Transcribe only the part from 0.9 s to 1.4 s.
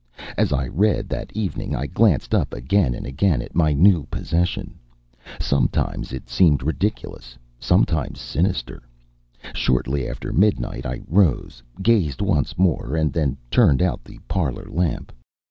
that